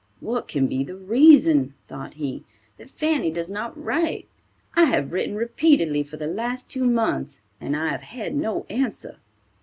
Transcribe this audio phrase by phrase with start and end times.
[0.19, 2.43] "What can be the reason," thought he,
[2.77, 4.27] "that Fanny does not write?
[4.75, 9.17] I have written repeatedly for the last two months and have had no answer."